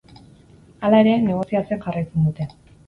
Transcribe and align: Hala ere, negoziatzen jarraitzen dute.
Hala 0.87 1.03
ere, 1.03 1.13
negoziatzen 1.29 1.87
jarraitzen 1.87 2.29
dute. 2.31 2.55